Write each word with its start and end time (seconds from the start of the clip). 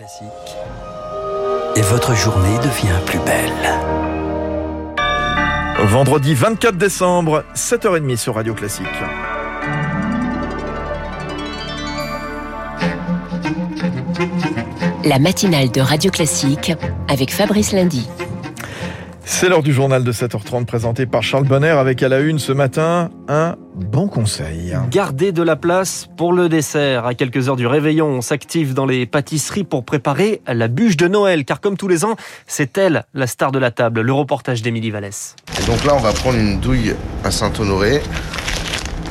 Classique. 0.00 0.56
Et 1.76 1.82
votre 1.82 2.14
journée 2.14 2.56
devient 2.60 2.98
plus 3.04 3.18
belle. 3.18 3.52
Vendredi 5.88 6.32
24 6.32 6.78
décembre, 6.78 7.44
7h30 7.54 8.16
sur 8.16 8.36
Radio 8.36 8.54
Classique. 8.54 8.86
La 15.04 15.18
matinale 15.18 15.70
de 15.70 15.82
Radio 15.82 16.10
Classique 16.10 16.72
avec 17.06 17.30
Fabrice 17.30 17.72
Lundy. 17.72 18.08
C'est 19.24 19.48
l'heure 19.48 19.62
du 19.62 19.72
journal 19.72 20.02
de 20.02 20.12
7h30 20.12 20.64
présenté 20.64 21.06
par 21.06 21.22
Charles 21.22 21.44
Bonner 21.46 21.68
avec 21.68 22.02
à 22.02 22.08
la 22.08 22.20
une 22.20 22.38
ce 22.38 22.52
matin 22.52 23.10
un 23.28 23.56
bon 23.74 24.08
conseil. 24.08 24.74
Gardez 24.90 25.32
de 25.32 25.42
la 25.42 25.56
place 25.56 26.08
pour 26.16 26.32
le 26.32 26.48
dessert. 26.48 27.06
À 27.06 27.14
quelques 27.14 27.48
heures 27.48 27.56
du 27.56 27.66
réveillon, 27.66 28.06
on 28.06 28.20
s'active 28.22 28.74
dans 28.74 28.86
les 28.86 29.06
pâtisseries 29.06 29.64
pour 29.64 29.84
préparer 29.84 30.40
la 30.46 30.68
bûche 30.68 30.96
de 30.96 31.06
Noël. 31.08 31.44
Car 31.44 31.60
comme 31.60 31.76
tous 31.76 31.88
les 31.88 32.04
ans, 32.04 32.16
c'est 32.46 32.76
elle 32.78 33.04
la 33.14 33.26
star 33.26 33.52
de 33.52 33.58
la 33.58 33.70
table. 33.70 34.00
Le 34.00 34.12
reportage 34.12 34.62
d'Émilie 34.62 34.90
Vallès. 34.90 35.36
Et 35.60 35.66
donc 35.66 35.84
là, 35.84 35.94
on 35.94 36.00
va 36.00 36.12
prendre 36.12 36.38
une 36.38 36.58
douille 36.58 36.94
à 37.24 37.30
Saint-Honoré. 37.30 38.02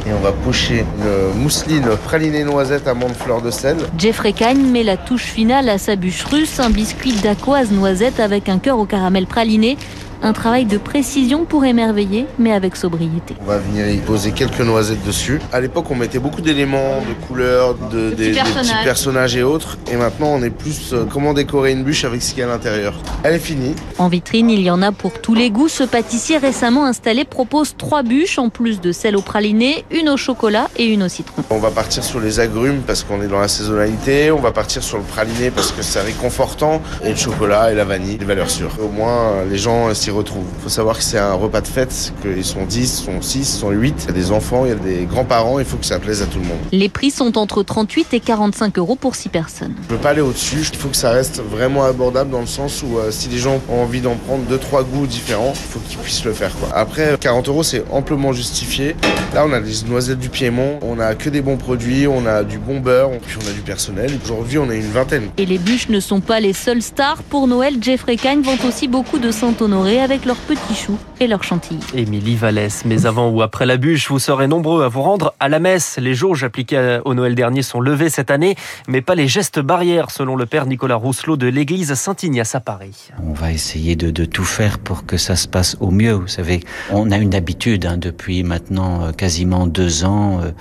Et 0.07 0.13
on 0.13 0.19
va 0.19 0.31
pocher 0.31 0.85
une 1.33 1.41
mousseline 1.41 1.89
pralinée 2.05 2.43
noisette 2.43 2.87
amande 2.87 3.13
fleur 3.13 3.41
de 3.41 3.51
sel. 3.51 3.77
Jeffrey 3.97 4.33
Cagne 4.33 4.65
met 4.65 4.83
la 4.83 4.97
touche 4.97 5.25
finale 5.25 5.69
à 5.69 5.77
sa 5.77 5.95
bûche 5.95 6.23
russe, 6.23 6.59
un 6.59 6.69
biscuit 6.69 7.13
d'aquoise 7.13 7.71
noisette 7.71 8.19
avec 8.19 8.49
un 8.49 8.59
cœur 8.59 8.79
au 8.79 8.85
caramel 8.85 9.27
praliné 9.27 9.77
un 10.21 10.33
travail 10.33 10.65
de 10.65 10.77
précision 10.77 11.45
pour 11.45 11.65
émerveiller, 11.65 12.25
mais 12.37 12.51
avec 12.51 12.75
sobriété. 12.75 13.35
On 13.41 13.45
va 13.45 13.57
venir 13.57 13.89
y 13.89 13.97
poser 13.97 14.31
quelques 14.31 14.59
noisettes 14.59 15.05
dessus. 15.05 15.39
À 15.51 15.61
l'époque, 15.61 15.85
on 15.89 15.95
mettait 15.95 16.19
beaucoup 16.19 16.41
d'éléments, 16.41 17.01
de 17.07 17.25
couleurs, 17.27 17.75
de, 17.75 18.11
des, 18.11 18.31
petits 18.31 18.73
personnages 18.83 19.35
et 19.35 19.43
autres. 19.43 19.77
Et 19.91 19.95
maintenant, 19.95 20.27
on 20.27 20.43
est 20.43 20.49
plus 20.49 20.93
euh, 20.93 21.05
comment 21.09 21.33
décorer 21.33 21.71
une 21.71 21.83
bûche 21.83 22.03
avec 22.03 22.21
ce 22.21 22.31
qu'il 22.31 22.39
y 22.39 22.43
a 22.43 22.47
à 22.47 22.49
l'intérieur. 22.49 22.95
Elle 23.23 23.35
est 23.35 23.39
finie. 23.39 23.75
En 23.97 24.07
vitrine, 24.07 24.49
il 24.49 24.61
y 24.61 24.69
en 24.69 24.81
a 24.81 24.91
pour 24.91 25.21
tous 25.21 25.35
les 25.35 25.49
goûts. 25.49 25.69
Ce 25.69 25.83
pâtissier 25.83 26.37
récemment 26.37 26.85
installé 26.85 27.23
propose 27.23 27.75
trois 27.77 28.03
bûches, 28.03 28.39
en 28.39 28.49
plus 28.49 28.81
de 28.81 28.91
celle 28.91 29.15
au 29.15 29.21
praliné, 29.21 29.85
une 29.91 30.09
au 30.09 30.17
chocolat 30.17 30.69
et 30.77 30.85
une 30.85 31.03
au 31.03 31.09
citron. 31.09 31.43
On 31.49 31.59
va 31.59 31.71
partir 31.71 32.03
sur 32.03 32.19
les 32.19 32.39
agrumes 32.39 32.81
parce 32.85 33.03
qu'on 33.03 33.21
est 33.21 33.27
dans 33.27 33.39
la 33.39 33.47
saisonnalité. 33.47 34.31
On 34.31 34.39
va 34.39 34.51
partir 34.51 34.83
sur 34.83 34.97
le 34.97 35.03
praliné 35.03 35.51
parce 35.51 35.71
que 35.71 35.81
c'est 35.81 36.01
réconfortant. 36.01 36.81
Et 37.03 37.09
le 37.09 37.15
chocolat 37.15 37.71
et 37.71 37.75
la 37.75 37.85
vanille, 37.85 38.17
les 38.17 38.25
valeurs 38.25 38.49
sûres. 38.49 38.71
Au 38.81 38.89
moins, 38.89 39.43
les 39.49 39.57
gens 39.57 39.89
retrouvent. 40.11 40.47
Il 40.57 40.63
faut 40.63 40.69
savoir 40.69 40.97
que 40.97 41.03
c'est 41.03 41.17
un 41.17 41.33
repas 41.33 41.61
de 41.61 41.67
fête, 41.67 42.13
qu'ils 42.21 42.45
sont 42.45 42.65
10, 42.65 43.03
sont 43.03 43.21
6, 43.21 43.59
sont 43.59 43.69
8. 43.69 43.95
Il 43.99 44.05
y 44.07 44.09
a 44.09 44.13
des 44.13 44.31
enfants, 44.31 44.65
il 44.65 44.69
y 44.69 44.71
a 44.71 44.75
des 44.75 45.05
grands-parents, 45.05 45.59
il 45.59 45.65
faut 45.65 45.77
que 45.77 45.85
ça 45.85 45.99
plaise 45.99 46.21
à 46.21 46.25
tout 46.25 46.39
le 46.39 46.45
monde. 46.45 46.57
Les 46.71 46.89
prix 46.89 47.11
sont 47.11 47.37
entre 47.37 47.63
38 47.63 48.13
et 48.13 48.19
45 48.19 48.77
euros 48.77 48.95
pour 48.95 49.15
6 49.15 49.29
personnes. 49.29 49.73
Je 49.77 49.93
ne 49.93 49.97
peux 49.97 50.03
pas 50.03 50.11
aller 50.11 50.21
au-dessus, 50.21 50.67
il 50.71 50.77
faut 50.77 50.89
que 50.89 50.97
ça 50.97 51.11
reste 51.11 51.41
vraiment 51.41 51.83
abordable 51.83 52.31
dans 52.31 52.41
le 52.41 52.47
sens 52.47 52.83
où 52.83 52.97
euh, 52.97 53.11
si 53.11 53.29
les 53.29 53.37
gens 53.37 53.59
ont 53.69 53.81
envie 53.81 54.01
d'en 54.01 54.15
prendre 54.15 54.43
2-3 54.49 54.83
goûts 54.85 55.07
différents, 55.07 55.53
il 55.53 55.71
faut 55.71 55.79
qu'ils 55.79 55.97
puissent 55.97 56.25
le 56.25 56.33
faire. 56.33 56.55
Quoi. 56.55 56.69
Après, 56.75 57.17
40 57.19 57.47
euros, 57.47 57.63
c'est 57.63 57.83
amplement 57.91 58.33
justifié. 58.33 58.95
Là, 59.33 59.45
on 59.45 59.53
a 59.53 59.59
des 59.59 59.73
noisettes 59.87 60.19
du 60.19 60.29
Piémont, 60.29 60.79
on 60.81 60.99
a 60.99 61.15
que 61.15 61.29
des 61.29 61.41
bons 61.41 61.57
produits, 61.57 62.07
on 62.07 62.25
a 62.25 62.43
du 62.43 62.57
bon 62.57 62.79
beurre, 62.79 63.11
puis 63.25 63.37
on 63.43 63.47
a 63.49 63.53
du 63.53 63.61
personnel. 63.61 64.11
Aujourd'hui, 64.23 64.57
on 64.57 64.69
a 64.69 64.75
une 64.75 64.89
vingtaine. 64.89 65.29
Et 65.37 65.45
les 65.45 65.57
bûches 65.57 65.89
ne 65.89 65.99
sont 65.99 66.21
pas 66.21 66.39
les 66.39 66.53
seules 66.53 66.81
stars. 66.81 67.23
Pour 67.23 67.47
Noël, 67.47 67.75
Jeffrey 67.81 68.15
Cagne 68.15 68.41
vend 68.41 68.57
aussi 68.67 68.87
beaucoup 68.87 69.19
de 69.19 69.31
Saint-Honoré 69.31 69.98
avec 70.01 70.25
leurs 70.25 70.37
petits 70.37 70.75
choux 70.75 70.97
et 71.19 71.27
leurs 71.27 71.43
chantilly. 71.43 71.79
Émilie 71.93 72.35
Vallès, 72.35 72.83
mais 72.85 73.05
avant 73.05 73.29
ou 73.29 73.41
après 73.41 73.65
la 73.65 73.77
bûche, 73.77 74.09
vous 74.09 74.19
serez 74.19 74.47
nombreux 74.47 74.83
à 74.83 74.87
vous 74.87 75.01
rendre 75.01 75.33
à 75.39 75.49
la 75.49 75.59
messe. 75.59 75.97
Les 75.99 76.13
jauges 76.13 76.43
appliquées 76.43 76.99
au 77.05 77.13
Noël 77.13 77.35
dernier 77.35 77.61
sont 77.61 77.81
levées 77.81 78.09
cette 78.09 78.31
année, 78.31 78.55
mais 78.87 79.01
pas 79.01 79.15
les 79.15 79.27
gestes 79.27 79.59
barrières, 79.59 80.11
selon 80.11 80.35
le 80.35 80.45
père 80.45 80.65
Nicolas 80.65 80.95
Rousselot 80.95 81.37
de 81.37 81.47
l'église 81.47 81.93
Saint-Ignace 81.93 82.55
à 82.55 82.59
Paris. 82.59 83.09
On 83.23 83.33
va 83.33 83.51
essayer 83.51 83.95
de, 83.95 84.11
de, 84.11 84.25
tout 84.25 84.43
faire 84.43 84.79
pour 84.79 85.05
que 85.05 85.17
ça 85.17 85.35
se 85.35 85.47
passe 85.47 85.75
au 85.79 85.91
mieux. 85.91 86.13
Vous 86.13 86.27
savez, 86.27 86.61
on 86.91 87.11
a 87.11 87.17
une 87.17 87.35
habitude 87.35 87.85
hein, 87.85 87.97
depuis 87.97 88.43
maintenant 88.43 89.03
euh, 89.03 89.11
quasiment 89.11 89.67
deux 89.67 90.05
ans. 90.05 90.39
Euh, 90.41 90.51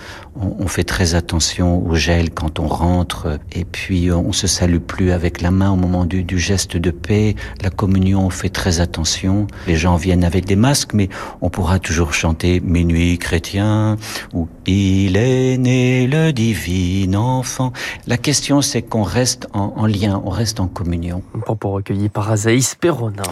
on, 0.41 0.65
on, 0.65 0.69
fait 0.69 0.85
très 0.85 1.15
attention 1.15 1.87
au 1.87 1.95
gel 1.95 2.31
quand 2.31 2.59
on 2.59 2.67
rentre, 2.67 3.39
et 3.53 3.65
puis 3.65 4.11
on 4.11 4.33
se 4.33 4.47
salue 4.47 4.79
plus 4.79 5.13
avec 5.13 5.41
la 5.41 5.51
main 5.51 5.71
au 5.71 5.77
moment 5.77 6.05
du, 6.05 6.25
du 6.25 6.39
geste 6.39 6.77
de 6.77 6.91
paix. 6.91 7.35
La 7.63 7.71
communion, 7.71 8.27
on 8.27 8.31
fait 8.31 8.49
très 8.49 8.81
attention. 8.81 9.28
Les 9.67 9.77
gens 9.77 9.97
viennent 9.97 10.25
avec 10.25 10.45
des 10.45 10.57
masques, 10.57 10.95
mais 10.95 11.09
on 11.41 11.51
pourra 11.51 11.79
toujours 11.79 12.15
chanter 12.15 12.61
Minuit 12.61 13.19
chrétien 13.19 13.97
ou 14.33 14.49
Il 14.67 15.17
est 15.17 15.57
né 15.59 16.07
le 16.07 16.33
divin 16.33 17.15
enfant. 17.15 17.73
La 18.07 18.17
question, 18.17 18.63
c'est 18.63 18.83
qu'on 18.83 19.03
reste 19.03 19.49
en, 19.53 19.87
lien, 19.87 20.21
on 20.25 20.31
reste 20.31 20.61
en 20.61 20.67
communion. 20.67 21.23
Propos 21.43 21.71
recueilli 21.71 22.09
par 22.09 22.31
Azaïs 22.31 22.75
Perronin. 22.75 23.23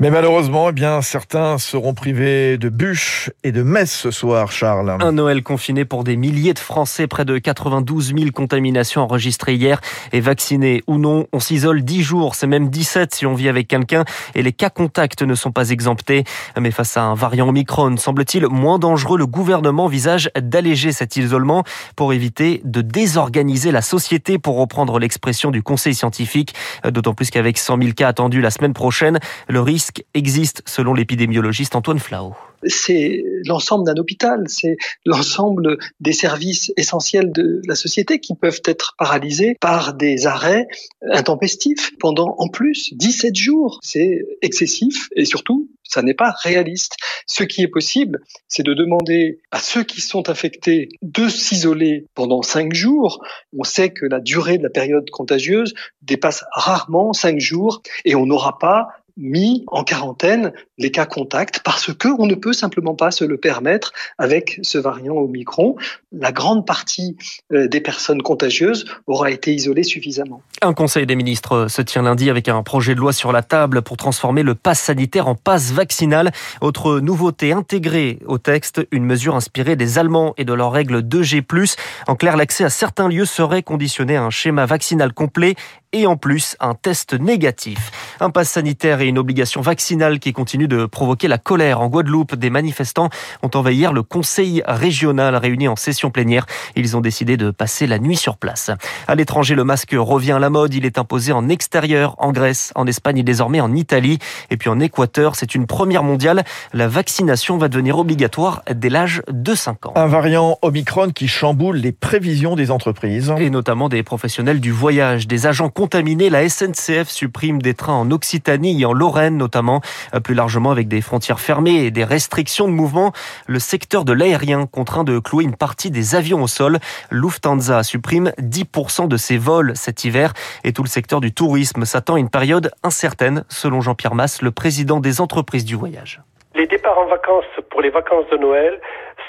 Mais 0.00 0.10
malheureusement, 0.10 0.68
eh 0.70 0.72
bien, 0.72 1.00
certains 1.00 1.58
seront 1.58 1.94
privés 1.94 2.58
de 2.58 2.68
bûches 2.68 3.30
et 3.44 3.52
de 3.52 3.62
messes 3.62 3.92
ce 3.92 4.10
soir, 4.10 4.52
Charles. 4.52 4.96
Un 5.00 5.12
Noël 5.12 5.42
confiné 5.42 5.84
pour 5.84 6.04
des 6.04 6.16
milliers 6.16 6.54
de 6.54 6.58
Français, 6.58 7.06
près 7.06 7.24
de 7.24 7.38
92 7.38 8.14
000 8.14 8.30
contaminations 8.32 9.02
enregistrées 9.02 9.54
hier 9.54 9.80
et 10.12 10.20
vaccinés 10.20 10.82
ou 10.86 10.98
non. 10.98 11.26
On 11.32 11.40
s'isole 11.40 11.82
10 11.82 12.02
jours, 12.02 12.34
c'est 12.34 12.46
même 12.46 12.68
17 12.68 13.14
si 13.14 13.26
on 13.26 13.34
vit 13.34 13.48
avec 13.48 13.68
quelqu'un 13.68 14.04
et 14.34 14.42
les 14.42 14.52
cas 14.52 14.70
contacts 14.70 15.22
ne 15.22 15.34
sont 15.36 15.52
pas 15.52 15.70
exemptés. 15.70 16.24
Mais 16.60 16.70
face 16.70 16.96
à 16.96 17.02
un 17.02 17.14
variant 17.14 17.48
Omicron, 17.48 17.96
semble-t-il 17.96 18.46
moins 18.48 18.78
dangereux, 18.78 19.18
le 19.18 19.26
gouvernement 19.26 19.84
envisage 19.84 20.30
d'alléger 20.40 20.92
cet 20.92 21.16
isolement 21.16 21.64
pour 21.94 22.12
éviter 22.12 22.60
de 22.64 22.80
désorganiser 22.80 23.70
la 23.70 23.82
société, 23.82 24.38
pour 24.38 24.58
reprendre 24.58 24.98
l'expression 24.98 25.50
du 25.50 25.62
conseil 25.62 25.94
scientifique. 25.94 26.54
D'autant 26.84 27.14
plus 27.14 27.30
qu'avec 27.30 27.58
100 27.58 27.78
000 27.78 27.92
cas 27.92 28.08
attendus 28.08 28.40
la 28.40 28.50
semaine 28.50 28.74
prochaine, 28.74 29.18
le 29.48 29.60
risque 29.60 30.04
existe 30.14 30.62
selon 30.66 30.94
l'épidémiologiste 30.94 31.76
Antoine 31.76 31.98
Flao 31.98 32.34
c'est 32.68 33.22
l'ensemble 33.44 33.84
d'un 33.84 33.96
hôpital, 33.96 34.44
c'est 34.46 34.76
l'ensemble 35.04 35.78
des 36.00 36.12
services 36.12 36.72
essentiels 36.76 37.32
de 37.32 37.60
la 37.66 37.74
société 37.74 38.20
qui 38.20 38.34
peuvent 38.34 38.62
être 38.64 38.94
paralysés 38.98 39.56
par 39.60 39.94
des 39.94 40.26
arrêts 40.26 40.66
intempestifs 41.10 41.92
pendant 41.98 42.34
en 42.38 42.48
plus 42.48 42.92
17 42.94 43.34
jours. 43.36 43.78
C'est 43.82 44.24
excessif 44.42 45.08
et 45.16 45.24
surtout, 45.24 45.68
ça 45.84 46.02
n'est 46.02 46.14
pas 46.14 46.34
réaliste. 46.42 46.96
Ce 47.26 47.44
qui 47.44 47.62
est 47.62 47.68
possible, 47.68 48.20
c'est 48.48 48.62
de 48.62 48.74
demander 48.74 49.40
à 49.50 49.58
ceux 49.58 49.84
qui 49.84 50.00
sont 50.00 50.28
infectés 50.28 50.88
de 51.02 51.28
s'isoler 51.28 52.06
pendant 52.14 52.42
5 52.42 52.74
jours. 52.74 53.24
On 53.56 53.64
sait 53.64 53.90
que 53.90 54.06
la 54.06 54.20
durée 54.20 54.58
de 54.58 54.62
la 54.62 54.70
période 54.70 55.08
contagieuse 55.10 55.74
dépasse 56.02 56.44
rarement 56.52 57.12
5 57.12 57.38
jours 57.38 57.82
et 58.04 58.14
on 58.14 58.26
n'aura 58.26 58.58
pas 58.58 58.88
mis 59.16 59.64
en 59.68 59.84
quarantaine 59.84 60.52
les 60.78 60.90
cas 60.90 61.06
contacts 61.06 61.60
parce 61.60 61.92
que 61.92 62.08
on 62.18 62.26
ne 62.26 62.34
peut 62.34 62.52
simplement 62.52 62.94
pas 62.94 63.10
se 63.10 63.24
le 63.24 63.38
permettre 63.38 63.92
avec 64.18 64.60
ce 64.62 64.78
variant 64.78 65.14
Omicron. 65.14 65.76
La 66.12 66.32
grande 66.32 66.66
partie 66.66 67.16
euh, 67.52 67.68
des 67.68 67.80
personnes 67.80 68.22
contagieuses 68.22 68.84
aura 69.06 69.30
été 69.30 69.54
isolée 69.54 69.82
suffisamment. 69.82 70.42
Un 70.62 70.74
conseil 70.74 71.06
des 71.06 71.16
ministres 71.16 71.68
se 71.68 71.82
tient 71.82 72.02
lundi 72.02 72.30
avec 72.30 72.48
un 72.48 72.62
projet 72.62 72.94
de 72.94 73.00
loi 73.00 73.12
sur 73.12 73.32
la 73.32 73.42
table 73.42 73.82
pour 73.82 73.96
transformer 73.96 74.42
le 74.42 74.54
pass 74.54 74.80
sanitaire 74.80 75.28
en 75.28 75.34
passe 75.34 75.72
vaccinal. 75.72 76.32
Autre 76.60 77.00
nouveauté 77.00 77.52
intégrée 77.52 78.18
au 78.26 78.38
texte, 78.38 78.86
une 78.90 79.04
mesure 79.04 79.34
inspirée 79.34 79.76
des 79.76 79.98
Allemands 79.98 80.34
et 80.36 80.44
de 80.44 80.52
leurs 80.52 80.72
règles 80.72 81.00
2G+. 81.00 81.76
En 82.06 82.16
clair, 82.16 82.36
l'accès 82.36 82.64
à 82.64 82.70
certains 82.70 83.08
lieux 83.08 83.24
serait 83.24 83.62
conditionné 83.62 84.16
à 84.16 84.22
un 84.22 84.30
schéma 84.30 84.66
vaccinal 84.66 85.12
complet 85.12 85.54
et 85.92 86.06
en 86.06 86.16
plus 86.16 86.56
un 86.60 86.74
test 86.74 87.14
négatif. 87.14 87.90
Un 88.20 88.30
pass 88.30 88.50
sanitaire 88.50 89.00
et 89.00 89.08
une 89.08 89.18
obligation 89.18 89.60
vaccinale 89.60 90.18
qui 90.18 90.32
continue 90.32 90.68
de 90.68 90.86
provoquer 90.86 91.28
la 91.28 91.38
colère 91.38 91.80
en 91.80 91.88
Guadeloupe. 91.88 92.34
Des 92.34 92.50
manifestants 92.50 93.10
ont 93.42 93.50
envahi 93.54 93.76
hier 93.76 93.92
le 93.92 94.02
conseil 94.02 94.62
régional 94.66 95.36
réuni 95.36 95.68
en 95.68 95.76
session 95.76 96.10
plénière. 96.10 96.46
Ils 96.76 96.96
ont 96.96 97.00
décidé 97.00 97.36
de 97.36 97.50
passer 97.50 97.86
la 97.86 97.98
nuit 97.98 98.16
sur 98.16 98.36
place. 98.36 98.70
À 99.06 99.14
l'étranger, 99.14 99.54
le 99.54 99.64
masque 99.64 99.94
revient 99.96 100.32
à 100.32 100.38
la 100.38 100.50
mode. 100.50 100.74
Il 100.74 100.86
est 100.86 100.98
imposé 100.98 101.32
en 101.32 101.48
extérieur, 101.48 102.14
en 102.18 102.32
Grèce, 102.32 102.72
en 102.74 102.86
Espagne 102.86 103.18
et 103.18 103.22
désormais 103.22 103.60
en 103.60 103.74
Italie. 103.74 104.18
Et 104.50 104.56
puis 104.56 104.70
en 104.70 104.80
Équateur, 104.80 105.36
c'est 105.36 105.54
une 105.54 105.66
première 105.66 106.02
mondiale. 106.02 106.44
La 106.72 106.88
vaccination 106.88 107.58
va 107.58 107.68
devenir 107.68 107.98
obligatoire 107.98 108.62
dès 108.74 108.88
l'âge 108.88 109.22
de 109.30 109.54
5 109.54 109.86
ans. 109.86 109.92
Un 109.96 110.06
variant 110.06 110.58
Omicron 110.62 111.10
qui 111.10 111.28
chamboule 111.28 111.76
les 111.76 111.92
prévisions 111.92 112.56
des 112.56 112.70
entreprises. 112.70 113.32
Et 113.38 113.50
notamment 113.50 113.88
des 113.88 114.02
professionnels 114.02 114.60
du 114.60 114.72
voyage, 114.72 115.26
des 115.26 115.46
agents 115.46 115.68
contaminés. 115.76 116.30
La 116.30 116.48
SNCF 116.48 117.08
supprime 117.10 117.60
des 117.60 117.74
trains 117.74 117.92
en 117.92 118.10
Occitanie 118.10 118.80
et 118.80 118.86
en 118.86 118.94
Lorraine 118.94 119.36
notamment. 119.36 119.82
Plus 120.24 120.34
largement 120.34 120.70
avec 120.70 120.88
des 120.88 121.02
frontières 121.02 121.38
fermées 121.38 121.84
et 121.84 121.90
des 121.90 122.02
restrictions 122.02 122.66
de 122.66 122.72
mouvement, 122.72 123.12
le 123.46 123.58
secteur 123.58 124.06
de 124.06 124.12
l'aérien 124.12 124.66
contraint 124.66 125.04
de 125.04 125.18
clouer 125.18 125.44
une 125.44 125.54
partie 125.54 125.90
des 125.90 126.14
avions 126.14 126.42
au 126.42 126.48
sol. 126.48 126.78
Lufthansa 127.10 127.82
supprime 127.82 128.32
10% 128.40 129.06
de 129.06 129.16
ses 129.18 129.36
vols 129.36 129.72
cet 129.76 130.04
hiver 130.04 130.32
et 130.64 130.72
tout 130.72 130.82
le 130.82 130.88
secteur 130.88 131.20
du 131.20 131.32
tourisme 131.32 131.84
s'attend 131.84 132.14
à 132.14 132.18
une 132.18 132.30
période 132.30 132.72
incertaine, 132.82 133.44
selon 133.50 133.82
Jean-Pierre 133.82 134.14
Masse, 134.14 134.40
le 134.40 134.52
président 134.52 134.98
des 135.00 135.20
entreprises 135.20 135.66
du 135.66 135.76
voyage. 135.76 136.22
Les 136.56 136.66
départs 136.66 136.98
en 136.98 137.04
vacances 137.04 137.44
pour 137.68 137.82
les 137.82 137.90
vacances 137.90 138.26
de 138.30 138.38
Noël 138.38 138.80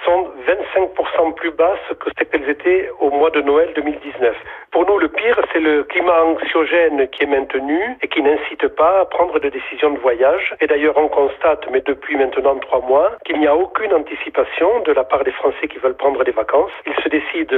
sont 0.06 0.32
25% 0.48 1.34
plus 1.34 1.52
basses 1.52 1.78
que 2.00 2.10
ce 2.18 2.24
qu'elles 2.24 2.50
étaient 2.50 2.90
au 3.02 3.10
mois 3.10 3.32
de 3.32 3.42
Noël 3.42 3.74
2019. 3.76 4.34
Pour 4.72 4.86
nous, 4.88 4.98
le 4.98 5.10
pire, 5.10 5.38
c'est 5.52 5.60
le 5.60 5.84
climat 5.84 6.24
anxiogène 6.24 7.06
qui 7.10 7.24
est 7.24 7.28
maintenu 7.28 7.98
et 8.02 8.08
qui 8.08 8.22
n'incite 8.22 8.70
pas 8.70 9.02
à 9.02 9.06
prendre 9.06 9.40
de 9.40 9.50
décisions 9.50 9.92
de 9.92 10.00
voyage. 10.00 10.56
Et 10.62 10.68
d'ailleurs, 10.68 10.98
on 10.98 11.10
constate, 11.10 11.68
mais 11.70 11.82
depuis 11.82 12.16
maintenant 12.16 12.56
trois 12.60 12.80
mois, 12.80 13.12
qu'il 13.26 13.38
n'y 13.40 13.48
a 13.48 13.58
aucune 13.58 13.94
anticipation 13.94 14.80
de 14.86 14.94
la 14.94 15.04
part 15.04 15.26
des 15.26 15.34
Français 15.34 15.68
qui 15.68 15.80
veulent 15.80 15.98
prendre 15.98 16.24
des 16.24 16.32
vacances. 16.32 16.72
Ils 16.86 17.04
se 17.04 17.10
décident 17.10 17.58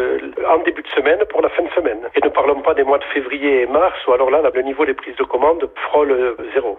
en 0.50 0.57
début 0.63 0.81
de 0.81 0.88
semaine 0.88 1.19
pour 1.30 1.44
la 1.44 1.50
fin 1.50 1.62
de 1.62 1.69
semaine. 1.75 2.10
Et 2.16 2.25
ne 2.25 2.30
parlons 2.30 2.62
pas 2.62 2.74
des 2.74 2.83
mois 2.83 2.98
de 2.98 3.06
février 3.13 3.62
et 3.62 3.68
mars, 3.68 4.00
où 4.07 4.13
alors 4.13 4.31
là, 4.31 4.42
le 4.51 4.62
niveau 4.63 4.83
des 4.83 4.95
prises 4.95 5.18
de 5.18 5.25
commandes 5.25 5.69
frôle 5.75 6.36
zéro. 6.56 6.75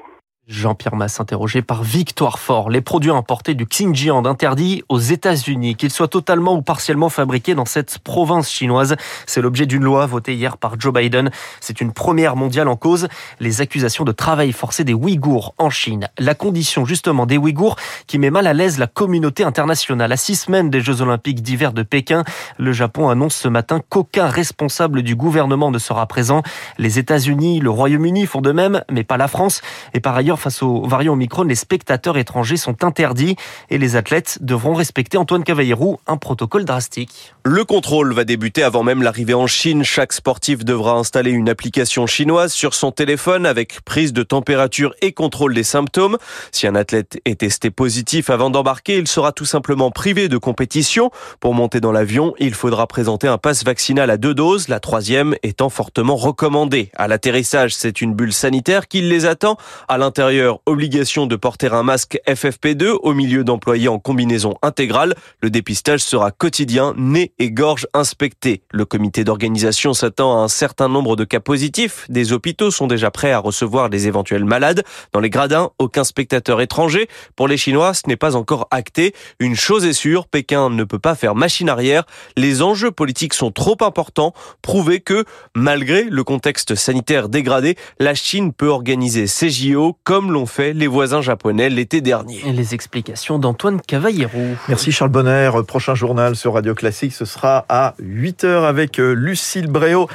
Jean-Pierre 0.51 0.97
Masse 0.97 1.21
interrogé 1.21 1.63
par 1.63 1.85
Victoire 1.85 2.41
Fort. 2.41 2.71
Les 2.71 2.81
produits 2.81 3.13
importés 3.13 3.55
du 3.55 3.67
Xinjiang 3.67 4.27
interdits 4.27 4.83
aux 4.89 4.99
États-Unis, 4.99 5.77
qu'ils 5.77 5.93
soient 5.93 6.09
totalement 6.09 6.55
ou 6.55 6.63
partiellement 6.63 7.09
fabriqués 7.09 7.55
dans 7.55 7.65
cette 7.65 8.01
province 8.01 8.51
chinoise. 8.51 8.97
C'est 9.27 9.41
l'objet 9.41 9.67
d'une 9.67 9.85
loi 9.85 10.07
votée 10.07 10.35
hier 10.35 10.57
par 10.57 10.79
Joe 10.79 10.93
Biden. 10.93 11.31
C'est 11.61 11.81
une 11.81 11.93
première 11.93 12.35
mondiale 12.35 12.67
en 12.67 12.75
cause. 12.75 13.07
Les 13.39 13.61
accusations 13.61 14.05
de 14.05 14.11
travail 14.11 14.51
forcé 14.51 14.83
des 14.83 14.93
Ouïghours 14.93 15.55
en 15.57 15.71
Chine. 15.71 16.09
La 16.19 16.35
condition 16.35 16.85
justement 16.85 17.27
des 17.27 17.37
Ouïghours 17.37 17.77
qui 18.09 18.19
met 18.19 18.31
mal 18.31 18.49
à 18.49 18.53
l'aise 18.53 18.79
la 18.79 18.89
communauté 18.89 19.45
internationale. 19.45 20.11
À 20.11 20.17
six 20.17 20.35
semaines 20.35 20.69
des 20.69 20.81
Jeux 20.81 21.01
Olympiques 21.01 21.43
d'hiver 21.43 21.73
de 21.73 21.85
Pékin, 21.85 22.25
le 22.59 22.73
Japon 22.73 23.09
annonce 23.09 23.37
ce 23.37 23.49
matin 23.49 23.81
qu'aucun 23.89 24.27
responsable 24.27 25.03
du 25.03 25.15
gouvernement 25.15 25.71
ne 25.71 25.79
sera 25.79 26.07
présent. 26.07 26.43
Les 26.77 26.99
États-Unis, 26.99 27.61
le 27.61 27.71
Royaume-Uni 27.71 28.27
font 28.27 28.41
de 28.41 28.51
même, 28.51 28.83
mais 28.91 29.05
pas 29.05 29.17
la 29.17 29.29
France. 29.29 29.63
Et 29.95 30.01
par 30.01 30.17
ailleurs, 30.17 30.30
face 30.38 30.62
aux 30.62 30.87
variants 30.87 31.15
Omicron, 31.15 31.43
les 31.43 31.55
spectateurs 31.55 32.17
étrangers 32.17 32.56
sont 32.56 32.85
interdits 32.85 33.37
et 33.71 33.79
les 33.79 33.97
athlètes 33.97 34.38
devront 34.41 34.75
respecter, 34.75 35.19
Antoine 35.19 35.44
Cavallero, 35.44 36.00
un 36.06 36.17
protocole 36.17 36.65
drastique. 36.65 37.35
Le 37.44 37.65
contrôle 37.65 38.12
va 38.12 38.25
débuter 38.25 38.62
avant 38.62 38.82
même 38.82 39.03
l'arrivée 39.03 39.35
en 39.35 39.47
Chine. 39.47 39.82
Chaque 39.82 40.12
sportif 40.12 40.65
devra 40.65 40.93
installer 40.93 41.31
une 41.31 41.49
application 41.49 42.06
chinoise 42.06 42.53
sur 42.53 42.75
son 42.75 42.93
téléphone 42.93 43.47
avec 43.47 43.81
prise 43.82 44.12
de 44.12 44.23
température 44.23 44.94
et 45.00 45.12
contrôle 45.12 45.55
des 45.55 45.62
symptômes. 45.62 46.19
Si 46.53 46.67
un 46.67 46.75
athlète 46.75 47.21
est 47.25 47.41
testé 47.41 47.71
positif 47.71 48.31
avant 48.31 48.50
d'embarquer, 48.50 48.99
il 48.99 49.09
sera 49.09 49.32
tout 49.32 49.44
simplement 49.44 49.91
privé 49.91 50.29
de 50.29 50.38
compétition. 50.38 51.11
Pour 51.41 51.55
monter 51.55 51.81
dans 51.81 51.93
l'avion, 51.93 52.35
il 52.38 52.55
faudra 52.55 52.87
présenter 52.87 53.27
un 53.27 53.38
passe 53.38 53.65
vaccinal 53.65 54.11
à 54.11 54.17
deux 54.17 54.35
doses, 54.35 54.69
la 54.69 54.81
troisième 54.81 55.35
étant 55.43 55.71
fortement 55.71 56.17
recommandée. 56.17 56.91
À 56.97 57.09
l'atterrissage, 57.09 57.75
c'est 57.75 58.00
une 58.00 58.15
bulle 58.15 58.32
sanitaire 58.32 58.87
qui 58.88 59.00
les 59.00 59.27
attend. 59.27 59.56
À 59.88 59.99
l'intérieur, 59.99 60.19
obligation 60.67 61.26
de 61.26 61.37
porter 61.37 61.72
un 61.72 61.82
masque 61.82 62.20
FFP2 62.28 62.96
au 63.02 63.14
milieu 63.14 63.44
d'employés 63.44 63.88
en 63.88 63.99
combinaison 63.99 64.55
intégrale. 64.62 65.14
Le 65.40 65.50
dépistage 65.50 66.00
sera 66.00 66.31
quotidien, 66.31 66.94
nez 66.96 67.32
et 67.38 67.50
gorge 67.50 67.87
inspectés. 67.94 68.62
Le 68.70 68.84
comité 68.84 69.25
d'organisation 69.25 69.94
s'attend 69.94 70.38
à 70.38 70.43
un 70.43 70.49
certain 70.49 70.88
nombre 70.88 71.17
de 71.17 71.25
cas 71.25 71.40
positifs. 71.40 72.06
Des 72.08 72.32
hôpitaux 72.32 72.70
sont 72.70 72.87
déjà 72.87 73.11
prêts 73.11 73.32
à 73.32 73.38
recevoir 73.38 73.88
des 73.88 74.08
éventuels 74.08 74.44
malades. 74.44 74.84
Dans 75.12 75.20
les 75.20 75.31
gradins, 75.31 75.70
aucun 75.78 76.05
spectateur 76.05 76.61
étranger. 76.61 77.08
Pour 77.37 77.49
les 77.49 77.56
Chinois, 77.56 77.94
ce 77.94 78.02
n'est 78.06 78.17
pas 78.17 78.37
encore 78.37 78.69
acté. 78.70 79.14
Une 79.38 79.56
chose 79.56 79.84
est 79.87 79.93
sûre, 79.93 80.26
Pékin 80.26 80.70
ne 80.70 80.84
peut 80.84 80.99
pas 80.99 81.14
faire 81.14 81.34
machine 81.34 81.69
arrière. 81.69 82.05
Les 82.37 82.62
enjeux 82.62 82.90
politiques 82.90 83.34
sont 83.34 83.52
trop 83.52 83.76
importants. 83.81 84.34
Prouver 84.62 85.00
que, 85.00 85.25
malgré 85.55 86.05
le 86.05 86.25
contexte 86.25 86.75
sanitaire 86.75 87.28
dégradé, 87.28 87.76
la 87.99 88.14
Chine 88.14 88.52
peut 88.52 88.69
organiser 88.69 89.26
ses 89.26 89.50
JO 89.50 89.96
comme 90.11 90.33
l'ont 90.33 90.47
fait 90.47 90.73
les 90.73 90.89
voisins 90.89 91.23
japonais 91.23 91.71
l'été 91.71 92.01
dernier. 92.01 92.43
Et 92.45 92.53
les 92.53 92.75
explications 92.75 93.39
d'Antoine 93.39 93.81
Cavallero. 93.81 94.57
Merci 94.67 94.91
Charles 94.91 95.12
Bonner. 95.12 95.53
Prochain 95.69 95.95
journal 95.95 96.35
sur 96.35 96.55
Radio 96.55 96.75
Classique, 96.75 97.12
ce 97.12 97.25
sera 97.25 97.65
à 97.69 97.95
8h 98.03 98.65
avec 98.65 98.99
euh, 98.99 99.12
Lucille 99.12 99.69
Bréau. 99.69 100.09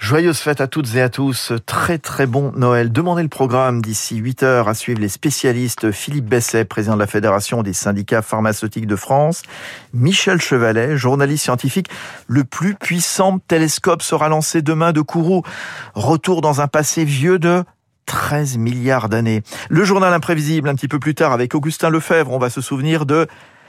Joyeuse 0.00 0.38
fête 0.38 0.60
à 0.60 0.66
toutes 0.66 0.96
et 0.96 1.00
à 1.00 1.08
tous. 1.08 1.52
Très 1.64 1.98
très 1.98 2.26
bon 2.26 2.52
Noël. 2.56 2.90
Demandez 2.90 3.22
le 3.22 3.28
programme 3.28 3.80
d'ici 3.80 4.16
8 4.16 4.42
heures 4.42 4.68
à 4.68 4.74
suivre 4.74 5.00
les 5.00 5.08
spécialistes 5.08 5.92
Philippe 5.92 6.26
Besset, 6.26 6.64
président 6.64 6.94
de 6.94 7.00
la 7.00 7.06
Fédération 7.06 7.62
des 7.62 7.72
syndicats 7.72 8.20
pharmaceutiques 8.20 8.88
de 8.88 8.96
France, 8.96 9.42
Michel 9.92 10.40
Chevalet, 10.40 10.96
journaliste 10.96 11.44
scientifique. 11.44 11.88
Le 12.26 12.42
plus 12.42 12.74
puissant 12.74 13.38
télescope 13.38 14.02
sera 14.02 14.28
lancé 14.28 14.60
demain 14.60 14.90
de 14.90 15.02
Kourou. 15.02 15.42
Retour 15.94 16.40
dans 16.40 16.60
un 16.60 16.66
passé 16.66 17.04
vieux 17.04 17.38
de 17.38 17.62
13 18.06 18.58
milliards 18.58 19.08
d'années. 19.08 19.42
Le 19.68 19.84
journal 19.84 20.12
imprévisible 20.12 20.68
un 20.68 20.74
petit 20.74 20.88
peu 20.88 20.98
plus 20.98 21.14
tard 21.14 21.32
avec 21.32 21.54
Augustin 21.54 21.90
Lefebvre, 21.90 22.32
on 22.32 22.38
va 22.38 22.50
se 22.50 22.60
souvenir 22.60 23.06
de 23.06 23.26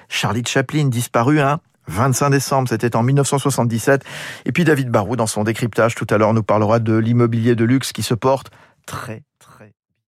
Charlie 0.09 0.43
Chaplin 0.45 0.85
disparu 0.85 1.39
un 1.39 1.59
25 1.87 2.29
décembre, 2.29 2.69
c'était 2.69 2.95
en 2.95 3.03
1977. 3.03 4.03
Et 4.45 4.51
puis 4.51 4.63
David 4.63 4.89
Barou 4.89 5.15
dans 5.15 5.27
son 5.27 5.43
décryptage 5.43 5.95
tout 5.95 6.07
à 6.09 6.17
l'heure 6.17 6.33
nous 6.33 6.43
parlera 6.43 6.79
de 6.79 6.95
l'immobilier 6.95 7.55
de 7.55 7.63
luxe 7.63 7.91
qui 7.91 8.03
se 8.03 8.13
porte 8.13 8.51
très 8.85 9.23